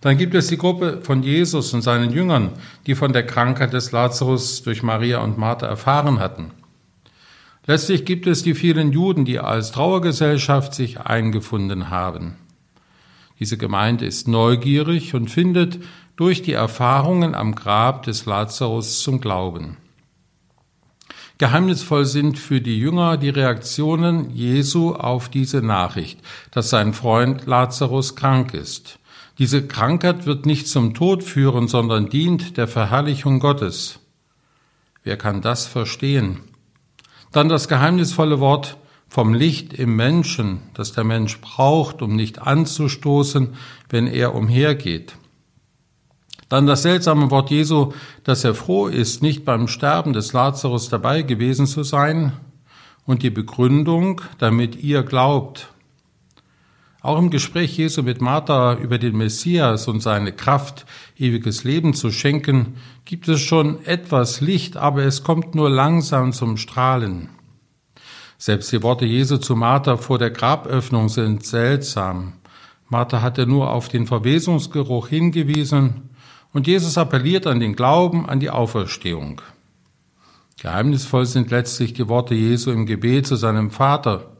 Dann 0.00 0.16
gibt 0.16 0.36
es 0.36 0.46
die 0.46 0.58
Gruppe 0.58 1.00
von 1.02 1.24
Jesus 1.24 1.74
und 1.74 1.82
seinen 1.82 2.12
Jüngern, 2.12 2.52
die 2.86 2.94
von 2.94 3.12
der 3.12 3.26
Krankheit 3.26 3.72
des 3.72 3.90
Lazarus 3.90 4.62
durch 4.62 4.84
Maria 4.84 5.18
und 5.18 5.36
Martha 5.36 5.66
erfahren 5.66 6.20
hatten. 6.20 6.52
Letztlich 7.66 8.04
gibt 8.04 8.28
es 8.28 8.44
die 8.44 8.54
vielen 8.54 8.92
Juden, 8.92 9.24
die 9.24 9.40
als 9.40 9.72
Trauergesellschaft 9.72 10.72
sich 10.72 11.00
eingefunden 11.00 11.90
haben. 11.90 12.36
Diese 13.40 13.58
Gemeinde 13.58 14.06
ist 14.06 14.28
neugierig 14.28 15.14
und 15.14 15.28
findet 15.28 15.80
durch 16.14 16.42
die 16.42 16.52
Erfahrungen 16.52 17.34
am 17.34 17.56
Grab 17.56 18.04
des 18.04 18.26
Lazarus 18.26 19.02
zum 19.02 19.20
Glauben. 19.20 19.76
Geheimnisvoll 21.38 22.04
sind 22.04 22.36
für 22.36 22.60
die 22.60 22.80
Jünger 22.80 23.16
die 23.16 23.28
Reaktionen 23.28 24.30
Jesu 24.30 24.94
auf 24.94 25.28
diese 25.28 25.62
Nachricht, 25.62 26.18
dass 26.50 26.68
sein 26.68 26.92
Freund 26.92 27.46
Lazarus 27.46 28.16
krank 28.16 28.54
ist. 28.54 28.98
Diese 29.38 29.64
Krankheit 29.64 30.26
wird 30.26 30.46
nicht 30.46 30.66
zum 30.66 30.94
Tod 30.94 31.22
führen, 31.22 31.68
sondern 31.68 32.08
dient 32.08 32.56
der 32.56 32.66
Verherrlichung 32.66 33.38
Gottes. 33.38 34.00
Wer 35.04 35.16
kann 35.16 35.40
das 35.40 35.66
verstehen? 35.66 36.40
Dann 37.30 37.48
das 37.48 37.68
geheimnisvolle 37.68 38.40
Wort 38.40 38.76
vom 39.08 39.32
Licht 39.32 39.72
im 39.74 39.94
Menschen, 39.94 40.58
das 40.74 40.90
der 40.90 41.04
Mensch 41.04 41.40
braucht, 41.40 42.02
um 42.02 42.16
nicht 42.16 42.42
anzustoßen, 42.42 43.54
wenn 43.88 44.08
er 44.08 44.34
umhergeht. 44.34 45.14
Dann 46.48 46.66
das 46.66 46.82
seltsame 46.82 47.30
Wort 47.30 47.50
Jesu, 47.50 47.92
dass 48.24 48.44
er 48.44 48.54
froh 48.54 48.86
ist, 48.86 49.22
nicht 49.22 49.44
beim 49.44 49.68
Sterben 49.68 50.12
des 50.12 50.32
Lazarus 50.32 50.88
dabei 50.88 51.22
gewesen 51.22 51.66
zu 51.66 51.82
sein. 51.82 52.32
Und 53.04 53.22
die 53.22 53.30
Begründung, 53.30 54.20
damit 54.38 54.76
ihr 54.76 55.02
glaubt. 55.02 55.68
Auch 57.00 57.18
im 57.18 57.30
Gespräch 57.30 57.76
Jesu 57.76 58.02
mit 58.02 58.20
Martha 58.20 58.74
über 58.74 58.98
den 58.98 59.16
Messias 59.16 59.88
und 59.88 60.00
seine 60.02 60.32
Kraft, 60.32 60.84
ewiges 61.16 61.64
Leben 61.64 61.94
zu 61.94 62.10
schenken, 62.10 62.74
gibt 63.04 63.28
es 63.28 63.40
schon 63.40 63.84
etwas 63.84 64.40
Licht, 64.40 64.76
aber 64.76 65.04
es 65.04 65.22
kommt 65.22 65.54
nur 65.54 65.70
langsam 65.70 66.32
zum 66.32 66.56
Strahlen. 66.56 67.28
Selbst 68.36 68.72
die 68.72 68.82
Worte 68.82 69.04
Jesu 69.04 69.36
zu 69.36 69.54
Martha 69.54 69.96
vor 69.96 70.18
der 70.18 70.30
Graböffnung 70.30 71.08
sind 71.08 71.46
seltsam. 71.46 72.34
Martha 72.88 73.22
hatte 73.22 73.46
nur 73.46 73.70
auf 73.70 73.88
den 73.88 74.06
Verwesungsgeruch 74.06 75.08
hingewiesen 75.08 76.10
und 76.52 76.66
Jesus 76.66 76.98
appelliert 76.98 77.46
an 77.46 77.60
den 77.60 77.76
Glauben, 77.76 78.28
an 78.28 78.40
die 78.40 78.50
Auferstehung. 78.50 79.42
Geheimnisvoll 80.60 81.26
sind 81.26 81.50
letztlich 81.50 81.92
die 81.92 82.08
Worte 82.08 82.34
Jesu 82.34 82.70
im 82.70 82.86
Gebet 82.86 83.26
zu 83.26 83.36
seinem 83.36 83.70
Vater 83.70 84.36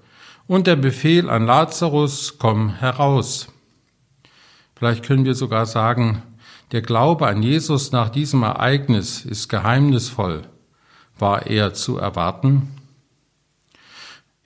und 0.47 0.67
der 0.67 0.77
Befehl 0.77 1.31
an 1.31 1.47
Lazarus, 1.47 2.39
komm 2.39 2.71
heraus. 2.71 3.49
Vielleicht 4.75 5.05
können 5.05 5.25
wir 5.25 5.35
sogar 5.35 5.67
sagen, 5.67 6.23
der 6.73 6.83
Glaube 6.83 7.27
an 7.27 7.43
Jesus 7.43 7.93
nach 7.93 8.11
diesem 8.11 8.43
Ereignis 8.43 9.25
ist 9.25 9.49
geheimnisvoll. 9.49 10.43
War 11.19 11.47
er 11.47 11.75
zu 11.75 11.99
erwarten? 11.99 12.69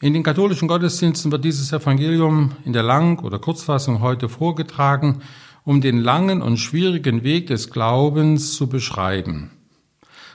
In 0.01 0.15
den 0.15 0.23
katholischen 0.23 0.69
Gottesdiensten 0.69 1.31
wird 1.31 1.45
dieses 1.45 1.73
Evangelium 1.73 2.53
in 2.65 2.73
der 2.73 2.83
Lang- 2.83 3.21
oder 3.21 3.39
Kurzfassung 3.39 4.01
heute 4.01 4.29
vorgetragen 4.29 5.23
um 5.65 5.81
den 5.81 5.99
langen 5.99 6.43
und 6.43 6.57
schwierigen 6.59 7.23
Weg 7.23 7.47
des 7.47 7.71
Glaubens 7.71 8.55
zu 8.55 8.69
beschreiben. 8.69 9.51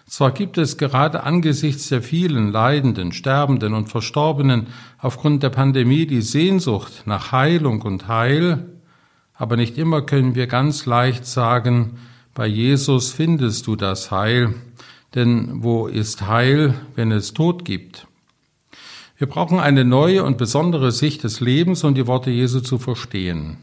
Zwar 0.08 0.32
gibt 0.32 0.58
es 0.58 0.78
gerade 0.78 1.24
angesichts 1.24 1.90
der 1.90 2.02
vielen 2.02 2.52
Leidenden, 2.54 3.12
Sterbenden 3.12 3.74
und 3.74 3.90
Verstorbenen 3.90 4.68
aufgrund 5.00 5.44
der 5.44 5.50
Pandemie 5.50 6.08
die 6.08 6.22
Sehnsucht 6.22 7.04
nach 7.06 7.34
Heilung 7.34 7.82
und 7.82 8.08
Heil, 8.08 8.68
aber 9.34 9.58
nicht 9.58 9.78
immer 9.78 10.02
können 10.02 10.34
wir 10.34 10.48
ganz 10.48 10.86
leicht 10.86 11.26
sagen, 11.26 11.98
bei 12.34 12.48
Jesus 12.48 13.12
findest 13.12 13.68
du 13.68 13.76
das 13.76 14.10
Heil, 14.10 14.54
denn 15.14 15.64
wo 15.64 15.88
ist 15.88 16.26
Heil, 16.28 16.76
wenn 16.96 17.12
es 17.12 17.34
Tod 17.34 17.66
gibt? 17.66 18.08
Wir 19.18 19.28
brauchen 19.28 19.60
eine 19.60 19.84
neue 19.84 20.24
und 20.24 20.38
besondere 20.38 20.92
Sicht 20.92 21.24
des 21.24 21.42
Lebens, 21.42 21.84
um 21.84 21.96
die 21.96 22.08
Worte 22.08 22.30
Jesu 22.30 22.62
zu 22.62 22.78
verstehen. 22.78 23.58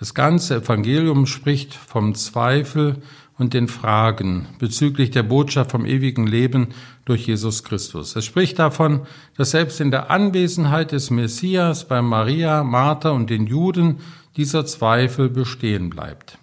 Das 0.00 0.14
ganze 0.14 0.56
Evangelium 0.56 1.26
spricht 1.26 1.74
vom 1.74 2.14
Zweifel 2.14 3.02
und 3.36 3.52
den 3.52 3.68
Fragen 3.68 4.46
bezüglich 4.58 5.10
der 5.10 5.22
Botschaft 5.22 5.72
vom 5.72 5.84
ewigen 5.84 6.26
Leben 6.26 6.68
durch 7.04 7.26
Jesus 7.26 7.64
Christus. 7.64 8.16
Es 8.16 8.24
spricht 8.24 8.58
davon, 8.58 9.02
dass 9.36 9.50
selbst 9.50 9.78
in 9.78 9.90
der 9.90 10.10
Anwesenheit 10.10 10.92
des 10.92 11.10
Messias 11.10 11.86
bei 11.86 12.00
Maria, 12.00 12.64
Martha 12.64 13.10
und 13.10 13.28
den 13.28 13.46
Juden 13.46 13.98
dieser 14.38 14.64
Zweifel 14.64 15.28
bestehen 15.28 15.90
bleibt. 15.90 16.38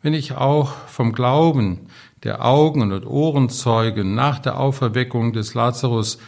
Wenn 0.00 0.14
ich 0.14 0.32
auch 0.32 0.72
vom 0.86 1.12
Glauben 1.12 1.88
der 2.24 2.42
Augen- 2.42 2.90
und 2.92 3.06
Ohrenzeugen 3.06 4.14
nach 4.14 4.38
der 4.38 4.58
Auferweckung 4.58 5.34
des 5.34 5.52
Lazarus 5.52 6.18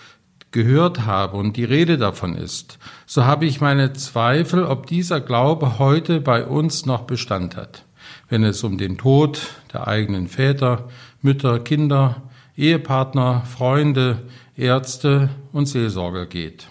gehört 0.52 1.06
habe 1.06 1.36
und 1.36 1.56
die 1.56 1.64
Rede 1.64 1.98
davon 1.98 2.34
ist, 2.34 2.78
so 3.06 3.24
habe 3.24 3.46
ich 3.46 3.60
meine 3.60 3.92
Zweifel, 3.94 4.64
ob 4.64 4.86
dieser 4.86 5.20
Glaube 5.20 5.78
heute 5.78 6.20
bei 6.20 6.46
uns 6.46 6.86
noch 6.86 7.02
Bestand 7.02 7.56
hat, 7.56 7.84
wenn 8.28 8.44
es 8.44 8.62
um 8.62 8.78
den 8.78 8.98
Tod 8.98 9.40
der 9.72 9.88
eigenen 9.88 10.28
Väter, 10.28 10.88
Mütter, 11.22 11.58
Kinder, 11.58 12.22
Ehepartner, 12.56 13.42
Freunde, 13.46 14.22
Ärzte 14.56 15.30
und 15.52 15.66
Seelsorger 15.66 16.26
geht. 16.26 16.68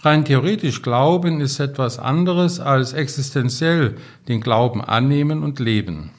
Rein 0.00 0.24
theoretisch 0.24 0.82
Glauben 0.82 1.40
ist 1.40 1.58
etwas 1.58 1.98
anderes 1.98 2.60
als 2.60 2.92
existenziell 2.92 3.96
den 4.28 4.40
Glauben 4.40 4.82
annehmen 4.82 5.42
und 5.42 5.58
leben. 5.58 6.10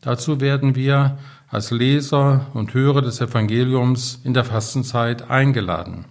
Dazu 0.00 0.40
werden 0.40 0.76
wir 0.76 1.18
als 1.54 1.70
Leser 1.70 2.46
und 2.52 2.74
Hörer 2.74 3.00
des 3.00 3.20
Evangeliums 3.20 4.20
in 4.24 4.34
der 4.34 4.44
Fastenzeit 4.44 5.30
eingeladen. 5.30 6.04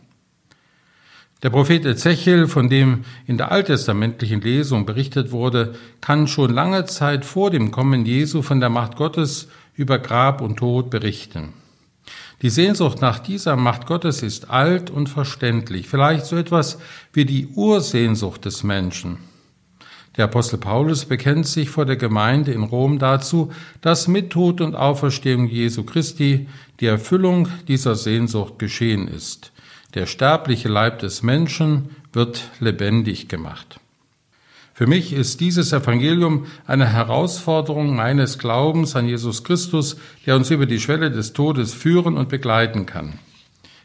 Der 1.43 1.49
Prophet 1.49 1.85
Ezechiel, 1.85 2.47
von 2.47 2.69
dem 2.69 3.03
in 3.27 3.37
der 3.37 3.51
alttestamentlichen 3.51 4.39
Lesung 4.39 4.85
berichtet 4.85 5.31
wurde, 5.31 5.75
kann 5.99 6.29
schon 6.29 6.53
lange 6.53 6.85
Zeit 6.85 7.25
vor 7.25 7.51
dem 7.51 7.71
Kommen 7.71 8.05
Jesu 8.05 8.41
von 8.41 8.61
der 8.61 8.69
Macht 8.69 8.95
Gottes 8.95 9.49
über 9.75 9.99
Grab 9.99 10.39
und 10.39 10.55
Tod 10.55 10.89
berichten. 10.89 11.49
Die 12.41 12.49
Sehnsucht 12.49 13.01
nach 13.01 13.19
dieser 13.19 13.57
Macht 13.57 13.85
Gottes 13.85 14.23
ist 14.23 14.49
alt 14.49 14.89
und 14.89 15.09
verständlich, 15.09 15.89
vielleicht 15.89 16.25
so 16.25 16.37
etwas 16.37 16.79
wie 17.11 17.25
die 17.25 17.47
Ursehnsucht 17.47 18.45
des 18.45 18.63
Menschen. 18.63 19.17
Der 20.17 20.25
Apostel 20.25 20.57
Paulus 20.57 21.05
bekennt 21.05 21.47
sich 21.47 21.69
vor 21.69 21.85
der 21.85 21.95
Gemeinde 21.95 22.51
in 22.51 22.63
Rom 22.63 22.99
dazu, 22.99 23.51
dass 23.81 24.07
mit 24.07 24.29
Tod 24.29 24.61
und 24.61 24.75
Auferstehung 24.75 25.47
Jesu 25.47 25.83
Christi 25.83 26.47
die 26.79 26.85
Erfüllung 26.85 27.47
dieser 27.67 27.95
Sehnsucht 27.95 28.59
geschehen 28.59 29.07
ist. 29.07 29.51
Der 29.95 30.05
sterbliche 30.05 30.69
Leib 30.69 30.99
des 30.99 31.23
Menschen 31.23 31.89
wird 32.13 32.51
lebendig 32.59 33.27
gemacht. 33.27 33.79
Für 34.75 34.87
mich 34.87 35.13
ist 35.13 35.39
dieses 35.39 35.71
Evangelium 35.71 36.47
eine 36.65 36.91
Herausforderung 36.91 37.95
meines 37.95 38.39
Glaubens 38.39 38.95
an 38.95 39.07
Jesus 39.07 39.43
Christus, 39.43 39.97
der 40.25 40.35
uns 40.35 40.49
über 40.49 40.65
die 40.65 40.79
Schwelle 40.79 41.11
des 41.11 41.33
Todes 41.33 41.73
führen 41.73 42.17
und 42.17 42.29
begleiten 42.29 42.87
kann. 42.87 43.19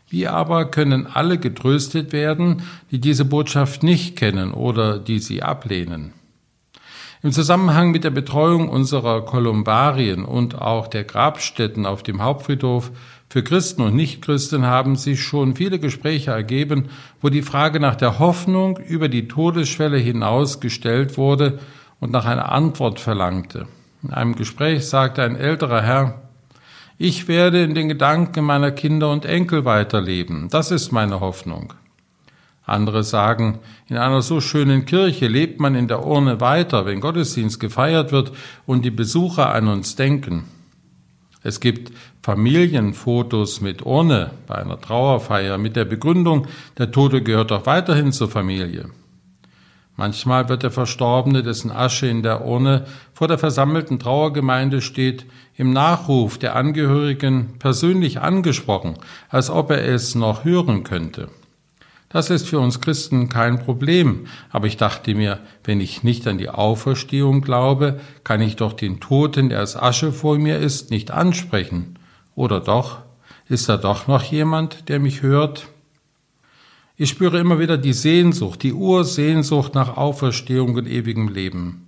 Wie 0.09 0.27
aber 0.27 0.71
können 0.71 1.07
alle 1.07 1.39
getröstet 1.39 2.13
werden, 2.13 2.63
die 2.91 3.01
diese 3.01 3.27
Botschaft 3.27 3.83
nicht 3.83 4.17
kennen 4.17 4.53
oder 4.53 4.99
die 4.99 5.19
sie 5.19 5.43
ablehnen? 5.43 6.15
Im 7.21 7.33
Zusammenhang 7.33 7.91
mit 7.91 8.05
der 8.05 8.11
Betreuung 8.11 8.69
unserer 8.69 9.25
Kolumbarien 9.25 10.25
und 10.25 10.61
auch 10.61 10.87
der 10.87 11.03
Grabstätten 11.03 11.85
auf 11.85 12.05
dem 12.05 12.23
Hauptfriedhof 12.23 12.93
für 13.29 13.43
Christen 13.43 13.83
und 13.83 13.97
Nichtchristen 13.97 14.65
haben 14.65 14.95
sich 14.95 15.23
schon 15.23 15.57
viele 15.57 15.81
Gespräche 15.81 16.31
ergeben, 16.31 16.91
wo 17.21 17.29
die 17.29 17.43
Frage 17.43 17.81
nach 17.81 17.97
der 17.97 18.21
Hoffnung 18.21 18.79
über 18.79 19.09
die 19.09 19.27
Todesschwelle 19.27 19.99
hinaus 19.99 20.61
gestellt 20.61 21.19
wurde 21.19 21.59
und 21.99 22.13
nach 22.13 22.25
einer 22.25 22.53
Antwort 22.53 23.01
verlangte. 23.01 23.67
In 24.05 24.13
einem 24.13 24.37
Gespräch 24.37 24.87
sagte 24.87 25.23
ein 25.23 25.35
älterer 25.35 25.83
Herr, 25.83 26.23
ich 26.99 27.27
werde 27.27 27.63
in 27.65 27.75
den 27.75 27.89
Gedanken 27.89 28.45
meiner 28.45 28.71
Kinder 28.71 29.11
und 29.11 29.25
Enkel 29.25 29.65
weiterleben. 29.65 30.49
Das 30.51 30.71
ist 30.71 30.93
meine 30.93 31.21
Hoffnung. 31.21 31.75
Andere 32.69 33.03
sagen, 33.03 33.61
in 33.89 33.97
einer 33.97 34.23
so 34.23 34.41
schönen 34.41 34.85
Kirche 34.85 35.27
lebt 35.27 35.61
man 35.61 35.75
in 35.75 35.89
der 35.89 36.05
Urne 36.05 36.41
weiter, 36.41 36.87
wenn 36.87 37.01
Gottesdienst 37.01 37.61
gefeiert 37.61 38.13
wird 38.13 38.33
und 38.67 38.85
die 38.85 38.91
Besucher 38.91 39.55
an 39.55 39.69
uns 39.69 39.97
denken. 39.97 40.45
Es 41.43 41.61
gibt 41.61 41.93
Familienfotos 42.23 43.61
mit 43.61 43.87
Urne 43.87 44.33
bei 44.47 44.57
einer 44.57 44.81
Trauerfeier 44.81 45.57
mit 45.57 45.77
der 45.77 45.85
Begründung, 45.85 46.47
der 46.77 46.91
Tote 46.91 47.23
gehört 47.23 47.51
doch 47.51 47.65
weiterhin 47.65 48.13
zur 48.13 48.29
Familie. 48.29 48.91
Manchmal 49.97 50.49
wird 50.49 50.63
der 50.63 50.71
Verstorbene, 50.71 51.43
dessen 51.43 51.73
Asche 51.73 52.07
in 52.07 52.23
der 52.23 52.45
Urne 52.45 52.87
vor 53.15 53.27
der 53.27 53.39
versammelten 53.39 53.99
Trauergemeinde 53.99 54.81
steht, 54.81 55.27
im 55.57 55.73
Nachruf 55.73 56.39
der 56.39 56.55
Angehörigen 56.55 57.59
persönlich 57.59 58.21
angesprochen, 58.21 58.95
als 59.29 59.51
ob 59.51 59.71
er 59.71 59.85
es 59.85 60.15
noch 60.15 60.45
hören 60.45 60.85
könnte. 60.85 61.31
Das 62.09 62.31
ist 62.31 62.49
für 62.49 62.59
uns 62.59 62.81
Christen 62.81 63.29
kein 63.29 63.59
Problem. 63.59 64.27
Aber 64.51 64.67
ich 64.67 64.77
dachte 64.77 65.15
mir, 65.15 65.41
wenn 65.65 65.81
ich 65.81 66.03
nicht 66.03 66.27
an 66.27 66.39
die 66.39 66.49
Auferstehung 66.49 67.43
glaube, 67.43 68.01
kann 68.25 68.41
ich 68.41 68.57
doch 68.57 68.73
den 68.73 69.01
Toten, 69.01 69.51
der 69.51 69.59
als 69.59 69.77
Asche 69.77 70.13
vor 70.13 70.39
mir 70.39 70.59
ist, 70.59 70.91
nicht 70.91 71.11
ansprechen. 71.11 71.99
Oder 72.35 72.61
doch? 72.61 73.01
Ist 73.49 73.69
da 73.69 73.77
doch 73.77 74.07
noch 74.07 74.23
jemand, 74.23 74.89
der 74.89 75.01
mich 75.01 75.23
hört? 75.23 75.69
Ich 76.97 77.11
spüre 77.11 77.39
immer 77.39 77.59
wieder 77.59 77.79
die 77.79 77.93
Sehnsucht, 77.93 78.63
die 78.63 78.73
Ursehnsucht 78.73 79.75
nach 79.75 79.97
Auferstehung 79.97 80.75
und 80.75 80.89
ewigem 80.89 81.29
Leben. 81.29 81.85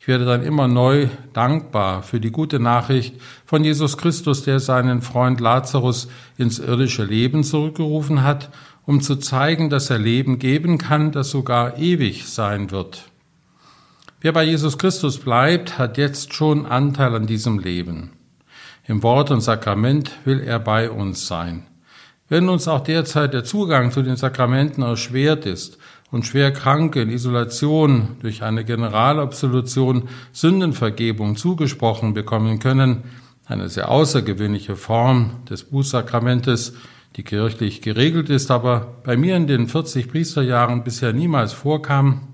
Ich 0.00 0.08
werde 0.08 0.24
dann 0.24 0.42
immer 0.42 0.66
neu 0.66 1.08
dankbar 1.32 2.02
für 2.02 2.20
die 2.20 2.30
gute 2.30 2.58
Nachricht 2.58 3.14
von 3.44 3.62
Jesus 3.64 3.98
Christus, 3.98 4.42
der 4.42 4.58
seinen 4.58 5.02
Freund 5.02 5.40
Lazarus 5.40 6.08
ins 6.38 6.58
irdische 6.58 7.04
Leben 7.04 7.44
zurückgerufen 7.44 8.22
hat 8.22 8.50
um 8.86 9.00
zu 9.00 9.16
zeigen, 9.16 9.70
dass 9.70 9.90
er 9.90 9.98
Leben 9.98 10.38
geben 10.38 10.78
kann, 10.78 11.12
das 11.12 11.30
sogar 11.30 11.78
ewig 11.78 12.26
sein 12.26 12.70
wird. 12.70 13.04
Wer 14.20 14.32
bei 14.32 14.44
Jesus 14.44 14.76
Christus 14.76 15.18
bleibt, 15.18 15.78
hat 15.78 15.96
jetzt 15.96 16.34
schon 16.34 16.66
Anteil 16.66 17.14
an 17.14 17.26
diesem 17.26 17.58
Leben. 17.58 18.10
Im 18.86 19.02
Wort 19.02 19.30
und 19.30 19.40
Sakrament 19.40 20.10
will 20.24 20.40
er 20.40 20.58
bei 20.58 20.90
uns 20.90 21.26
sein. 21.26 21.64
Wenn 22.28 22.48
uns 22.48 22.68
auch 22.68 22.80
derzeit 22.80 23.34
der 23.34 23.44
Zugang 23.44 23.90
zu 23.90 24.02
den 24.02 24.16
Sakramenten 24.16 24.82
erschwert 24.82 25.46
ist 25.46 25.78
und 26.10 26.26
schwer 26.26 26.52
Kranke 26.52 27.02
in 27.02 27.10
Isolation 27.10 28.16
durch 28.20 28.42
eine 28.42 28.64
Generalabsolution 28.64 30.08
Sündenvergebung 30.32 31.36
zugesprochen 31.36 32.14
bekommen 32.14 32.58
können, 32.58 33.04
eine 33.46 33.68
sehr 33.68 33.90
außergewöhnliche 33.90 34.76
Form 34.76 35.44
des 35.48 35.64
Bußsakramentes, 35.64 36.74
die 37.16 37.22
kirchlich 37.22 37.82
geregelt 37.82 38.30
ist, 38.30 38.50
aber 38.50 38.94
bei 39.04 39.16
mir 39.16 39.36
in 39.36 39.46
den 39.46 39.66
40 39.66 40.08
Priesterjahren 40.08 40.84
bisher 40.84 41.12
niemals 41.12 41.52
vorkam, 41.52 42.28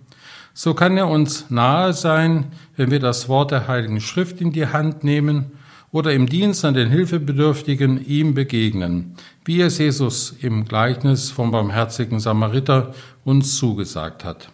so 0.53 0.75
kann 0.75 0.97
er 0.97 1.09
uns 1.09 1.51
nahe 1.51 1.93
sein, 1.93 2.53
wenn 2.77 2.91
wir 2.91 3.01
das 3.01 3.29
Wort 3.29 3.51
der 3.51 3.69
Heiligen 3.69 4.01
Schrift 4.01 4.41
in 4.41 4.53
die 4.53 4.67
Hand 4.67 5.05
nehmen 5.05 5.53
oder 5.93 6.12
im 6.12 6.27
Dienst 6.27 6.65
an 6.65 6.75
den 6.75 6.91
Hilfebedürftigen 6.91 8.05
ihm 8.07 8.35
begegnen, 8.35 9.17
wie 9.45 9.61
es 9.61 9.79
Jesus 9.79 10.35
im 10.41 10.65
Gleichnis 10.65 11.31
vom 11.31 11.51
barmherzigen 11.51 12.21
Samariter 12.21 12.95
uns 13.25 13.57
zugesagt 13.57 14.25
hat. 14.25 14.51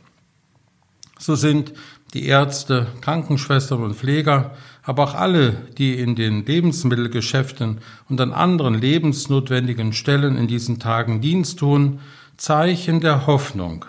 So 1.18 1.36
sind 1.36 1.72
die 2.14 2.26
Ärzte, 2.26 2.88
Krankenschwestern 3.00 3.82
und 3.82 3.94
Pfleger 3.94 4.56
aber 4.82 5.04
auch 5.04 5.14
alle, 5.14 5.52
die 5.78 5.98
in 5.98 6.16
den 6.16 6.44
Lebensmittelgeschäften 6.44 7.78
und 8.08 8.20
an 8.20 8.32
anderen 8.32 8.74
lebensnotwendigen 8.74 9.92
Stellen 9.92 10.36
in 10.36 10.48
diesen 10.48 10.78
Tagen 10.78 11.20
Dienst 11.20 11.58
tun, 11.58 12.00
Zeichen 12.36 13.00
der 13.00 13.26
Hoffnung, 13.26 13.84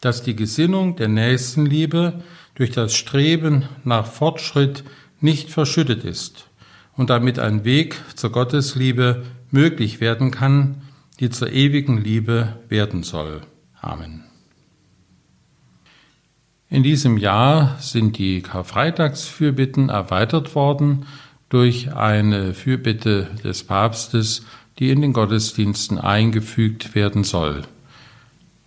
dass 0.00 0.22
die 0.22 0.36
Gesinnung 0.36 0.96
der 0.96 1.08
Nächstenliebe 1.08 2.22
durch 2.54 2.70
das 2.70 2.94
Streben 2.94 3.64
nach 3.84 4.06
Fortschritt 4.06 4.84
nicht 5.20 5.50
verschüttet 5.50 6.04
ist 6.04 6.48
und 6.96 7.10
damit 7.10 7.38
ein 7.38 7.64
Weg 7.64 7.96
zur 8.14 8.30
Gottesliebe 8.30 9.24
möglich 9.50 10.00
werden 10.00 10.30
kann, 10.30 10.82
die 11.20 11.30
zur 11.30 11.50
ewigen 11.50 11.98
Liebe 11.98 12.56
werden 12.68 13.02
soll. 13.02 13.42
Amen. 13.80 14.24
In 16.74 16.82
diesem 16.82 17.18
Jahr 17.18 17.76
sind 17.78 18.18
die 18.18 18.42
Karfreitagsfürbitten 18.42 19.90
erweitert 19.90 20.56
worden 20.56 21.06
durch 21.48 21.94
eine 21.94 22.52
Fürbitte 22.52 23.30
des 23.44 23.62
Papstes, 23.62 24.44
die 24.80 24.90
in 24.90 25.00
den 25.00 25.12
Gottesdiensten 25.12 26.00
eingefügt 26.00 26.96
werden 26.96 27.22
soll. 27.22 27.62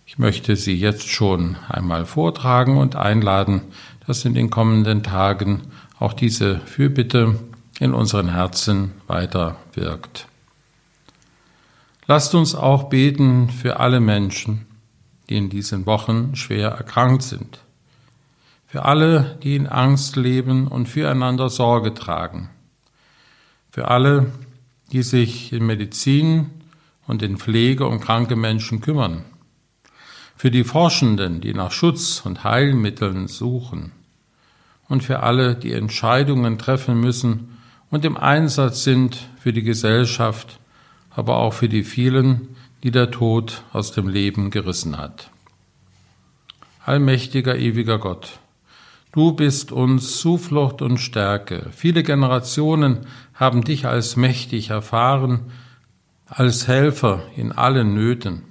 Ich 0.06 0.18
möchte 0.18 0.56
sie 0.56 0.74
jetzt 0.74 1.06
schon 1.06 1.56
einmal 1.68 2.06
vortragen 2.06 2.78
und 2.78 2.96
einladen, 2.96 3.60
dass 4.06 4.24
in 4.24 4.32
den 4.32 4.48
kommenden 4.48 5.02
Tagen 5.02 5.64
auch 5.98 6.14
diese 6.14 6.60
Fürbitte 6.60 7.38
in 7.78 7.92
unseren 7.92 8.30
Herzen 8.30 8.92
weiter 9.06 9.56
wirkt. 9.74 10.28
Lasst 12.06 12.34
uns 12.34 12.54
auch 12.54 12.84
beten 12.84 13.50
für 13.50 13.80
alle 13.80 14.00
Menschen, 14.00 14.64
die 15.28 15.36
in 15.36 15.50
diesen 15.50 15.84
Wochen 15.84 16.36
schwer 16.36 16.70
erkrankt 16.70 17.22
sind 17.22 17.60
für 18.68 18.84
alle, 18.84 19.38
die 19.42 19.56
in 19.56 19.66
Angst 19.66 20.16
leben 20.16 20.68
und 20.68 20.90
füreinander 20.90 21.48
Sorge 21.48 21.94
tragen, 21.94 22.50
für 23.70 23.88
alle, 23.88 24.30
die 24.92 25.02
sich 25.02 25.54
in 25.54 25.64
Medizin 25.64 26.50
und 27.06 27.22
in 27.22 27.38
Pflege 27.38 27.86
um 27.86 27.98
kranke 27.98 28.36
Menschen 28.36 28.82
kümmern, 28.82 29.24
für 30.36 30.50
die 30.50 30.64
Forschenden, 30.64 31.40
die 31.40 31.54
nach 31.54 31.72
Schutz 31.72 32.20
und 32.24 32.44
Heilmitteln 32.44 33.26
suchen. 33.26 33.92
Und 34.86 35.02
für 35.02 35.20
alle, 35.20 35.54
die 35.54 35.72
Entscheidungen 35.72 36.58
treffen 36.58 37.00
müssen 37.00 37.58
und 37.90 38.04
im 38.04 38.18
Einsatz 38.18 38.84
sind 38.84 39.18
für 39.40 39.54
die 39.54 39.62
Gesellschaft, 39.62 40.60
aber 41.10 41.38
auch 41.38 41.54
für 41.54 41.70
die 41.70 41.84
vielen, 41.84 42.56
die 42.82 42.90
der 42.90 43.10
Tod 43.10 43.62
aus 43.72 43.92
dem 43.92 44.08
Leben 44.08 44.50
gerissen 44.50 44.98
hat. 44.98 45.30
Allmächtiger, 46.84 47.56
ewiger 47.56 47.98
Gott, 47.98 48.38
Du 49.18 49.32
bist 49.32 49.72
uns 49.72 50.20
Zuflucht 50.20 50.80
und 50.80 50.98
Stärke. 50.98 51.70
Viele 51.72 52.04
Generationen 52.04 53.00
haben 53.34 53.64
dich 53.64 53.84
als 53.84 54.14
mächtig 54.14 54.70
erfahren, 54.70 55.50
als 56.26 56.68
Helfer 56.68 57.22
in 57.34 57.50
allen 57.50 57.94
Nöten. 57.94 58.44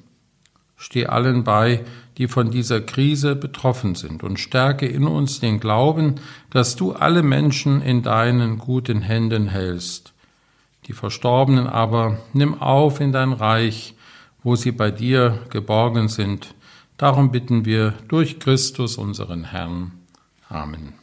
Steh 0.75 1.06
allen 1.06 1.45
bei, 1.45 1.86
die 2.17 2.27
von 2.27 2.51
dieser 2.51 2.82
Krise 2.82 3.38
betroffen 3.38 3.95
sind 3.95 4.23
und 4.23 4.41
stärke 4.41 4.86
in 4.86 5.06
uns 5.06 5.39
den 5.39 5.62
Glauben, 5.62 6.15
dass 6.49 6.75
du 6.75 6.91
alle 6.91 7.23
Menschen 7.23 7.82
in 7.82 8.03
deinen 8.03 8.58
guten 8.58 9.01
Händen 9.01 9.47
hältst. 9.47 10.12
Die 10.88 10.93
Verstorbenen 10.93 11.67
aber 11.67 12.17
nimm 12.34 12.62
auf 12.62 12.99
in 12.99 13.13
dein 13.13 13.32
Reich, 13.32 13.95
wo 14.43 14.58
sie 14.58 14.73
bei 14.73 14.91
dir 14.91 15.39
geborgen 15.49 16.10
sind. 16.10 16.56
Darum 16.97 17.32
bitten 17.32 17.63
wir 17.63 17.93
durch 18.10 18.39
Christus 18.39 18.97
unseren 18.97 19.45
Herrn. 19.45 19.96
Amen. 20.51 20.96